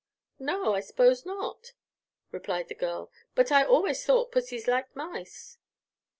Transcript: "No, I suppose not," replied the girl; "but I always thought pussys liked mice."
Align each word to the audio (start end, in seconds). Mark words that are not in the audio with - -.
"No, 0.39 0.73
I 0.73 0.79
suppose 0.79 1.27
not," 1.27 1.73
replied 2.31 2.69
the 2.69 2.73
girl; 2.73 3.11
"but 3.35 3.51
I 3.51 3.63
always 3.63 4.03
thought 4.03 4.31
pussys 4.31 4.65
liked 4.67 4.95
mice." 4.95 5.59